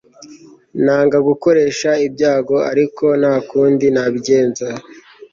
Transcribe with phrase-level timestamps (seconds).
[0.83, 4.67] Nanga gukoresha ibyago ariko nta kundi nabigenza